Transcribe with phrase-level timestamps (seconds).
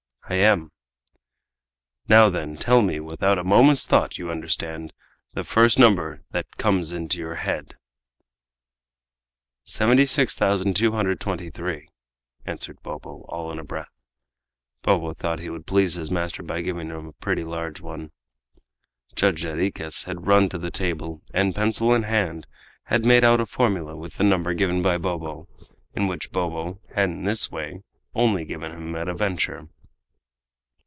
[0.29, 0.69] "I am."
[2.07, 4.93] "Now, then, tell me, without a moment's thought you understand
[5.33, 7.75] the first number than comes into your head."
[9.65, 11.89] "76223,"
[12.45, 13.89] answered Bobo, all in a breath.
[14.83, 18.11] Bobo thought he would please his master by giving him a pretty large one!
[19.13, 22.47] Judge Jarriquez had run to the table, and, pencil in hand,
[22.83, 25.49] had made out a formula with the number given by Bobo,
[25.93, 27.81] and which Bobo had in this way
[28.15, 29.67] only given him at a venture.